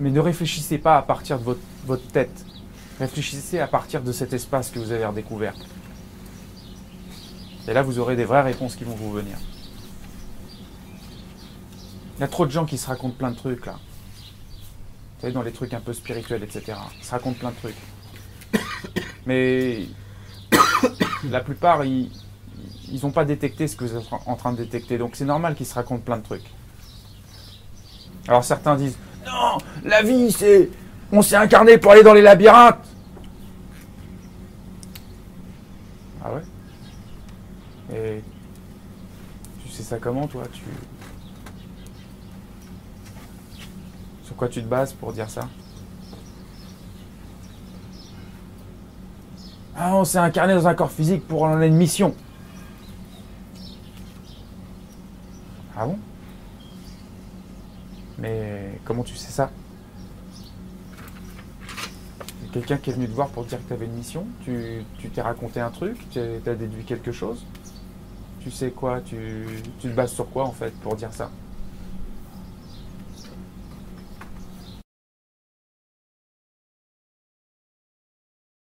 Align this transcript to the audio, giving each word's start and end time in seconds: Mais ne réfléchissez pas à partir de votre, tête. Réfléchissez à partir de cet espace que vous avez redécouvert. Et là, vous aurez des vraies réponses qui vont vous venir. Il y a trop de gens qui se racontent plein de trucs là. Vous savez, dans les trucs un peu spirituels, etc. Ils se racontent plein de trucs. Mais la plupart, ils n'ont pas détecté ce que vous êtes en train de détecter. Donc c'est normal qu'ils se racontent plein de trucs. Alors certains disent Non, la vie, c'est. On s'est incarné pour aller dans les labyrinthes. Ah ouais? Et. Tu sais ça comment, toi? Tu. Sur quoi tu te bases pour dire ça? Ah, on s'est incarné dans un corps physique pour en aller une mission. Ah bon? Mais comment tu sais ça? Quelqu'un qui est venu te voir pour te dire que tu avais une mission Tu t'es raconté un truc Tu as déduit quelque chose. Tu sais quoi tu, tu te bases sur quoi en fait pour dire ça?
Mais 0.00 0.10
ne 0.10 0.18
réfléchissez 0.18 0.78
pas 0.78 0.96
à 0.96 1.02
partir 1.02 1.38
de 1.38 1.44
votre, 1.84 2.06
tête. 2.08 2.44
Réfléchissez 2.98 3.60
à 3.60 3.66
partir 3.66 4.02
de 4.02 4.12
cet 4.12 4.32
espace 4.32 4.70
que 4.70 4.78
vous 4.78 4.92
avez 4.92 5.04
redécouvert. 5.04 5.54
Et 7.68 7.74
là, 7.74 7.82
vous 7.82 7.98
aurez 7.98 8.16
des 8.16 8.24
vraies 8.24 8.42
réponses 8.42 8.76
qui 8.76 8.84
vont 8.84 8.94
vous 8.94 9.12
venir. 9.12 9.36
Il 12.16 12.20
y 12.20 12.24
a 12.24 12.28
trop 12.28 12.46
de 12.46 12.50
gens 12.50 12.64
qui 12.64 12.78
se 12.78 12.86
racontent 12.86 13.14
plein 13.16 13.30
de 13.30 13.36
trucs 13.36 13.64
là. 13.66 13.72
Vous 13.72 15.20
savez, 15.20 15.32
dans 15.34 15.42
les 15.42 15.52
trucs 15.52 15.74
un 15.74 15.80
peu 15.80 15.92
spirituels, 15.92 16.42
etc. 16.42 16.78
Ils 16.98 17.04
se 17.04 17.10
racontent 17.10 17.38
plein 17.38 17.50
de 17.50 17.56
trucs. 17.56 17.76
Mais 19.26 19.86
la 21.30 21.40
plupart, 21.40 21.84
ils 21.84 22.10
n'ont 23.02 23.10
pas 23.10 23.26
détecté 23.26 23.68
ce 23.68 23.76
que 23.76 23.84
vous 23.84 23.96
êtes 23.96 24.06
en 24.26 24.36
train 24.36 24.52
de 24.52 24.56
détecter. 24.56 24.96
Donc 24.96 25.14
c'est 25.14 25.26
normal 25.26 25.54
qu'ils 25.54 25.66
se 25.66 25.74
racontent 25.74 26.02
plein 26.02 26.16
de 26.16 26.22
trucs. 26.22 26.50
Alors 28.28 28.44
certains 28.44 28.76
disent 28.76 28.96
Non, 29.26 29.58
la 29.84 30.02
vie, 30.02 30.30
c'est. 30.32 30.70
On 31.12 31.22
s'est 31.22 31.36
incarné 31.36 31.78
pour 31.78 31.92
aller 31.92 32.02
dans 32.02 32.14
les 32.14 32.22
labyrinthes. 32.22 32.86
Ah 36.24 36.32
ouais? 36.32 36.42
Et. 37.96 38.22
Tu 39.64 39.70
sais 39.70 39.82
ça 39.82 39.98
comment, 39.98 40.26
toi? 40.26 40.42
Tu. 40.52 40.62
Sur 44.24 44.36
quoi 44.36 44.48
tu 44.48 44.62
te 44.62 44.68
bases 44.68 44.92
pour 44.92 45.12
dire 45.12 45.28
ça? 45.28 45.48
Ah, 49.76 49.96
on 49.96 50.04
s'est 50.04 50.18
incarné 50.18 50.54
dans 50.54 50.68
un 50.68 50.74
corps 50.74 50.92
physique 50.92 51.26
pour 51.26 51.42
en 51.42 51.56
aller 51.56 51.68
une 51.68 51.76
mission. 51.76 52.14
Ah 55.76 55.86
bon? 55.86 55.98
Mais 58.18 58.78
comment 58.84 59.02
tu 59.02 59.16
sais 59.16 59.30
ça? 59.30 59.50
Quelqu'un 62.52 62.78
qui 62.78 62.90
est 62.90 62.92
venu 62.92 63.06
te 63.06 63.12
voir 63.14 63.28
pour 63.28 63.44
te 63.44 63.50
dire 63.50 63.58
que 63.58 63.68
tu 63.68 63.72
avais 63.72 63.86
une 63.86 63.94
mission 63.94 64.26
Tu 64.44 64.84
t'es 65.14 65.22
raconté 65.22 65.60
un 65.60 65.70
truc 65.70 65.96
Tu 66.10 66.18
as 66.18 66.54
déduit 66.54 66.84
quelque 66.84 67.12
chose. 67.12 67.44
Tu 68.40 68.50
sais 68.50 68.70
quoi 68.70 69.00
tu, 69.02 69.46
tu 69.80 69.88
te 69.88 69.94
bases 69.94 70.12
sur 70.12 70.28
quoi 70.30 70.44
en 70.44 70.52
fait 70.52 70.72
pour 70.80 70.96
dire 70.96 71.12
ça? 71.12 71.30